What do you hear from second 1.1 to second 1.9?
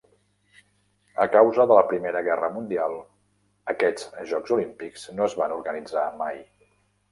A causa de la